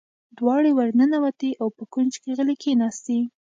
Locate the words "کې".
2.21-2.31